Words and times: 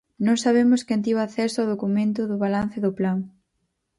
Non 0.25 0.37
sabemos 0.43 0.85
quen 0.87 1.03
tivo 1.05 1.19
acceso 1.23 1.57
ao 1.59 1.71
documento 1.73 2.21
do 2.29 2.37
balance 2.43 2.77
do 2.85 2.91
plan. 2.99 3.17